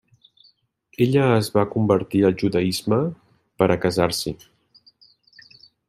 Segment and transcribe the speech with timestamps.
[1.05, 2.99] Ella es va convertir al judaisme
[3.63, 4.35] per a casar-s'hi.